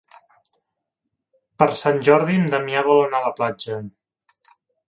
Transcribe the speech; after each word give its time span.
Per 1.63 1.67
Sant 1.83 2.01
Jordi 2.09 2.39
en 2.45 2.49
Damià 2.57 2.85
vol 2.91 3.05
anar 3.05 3.23
a 3.23 3.29
la 3.29 3.37
platja. 3.43 3.81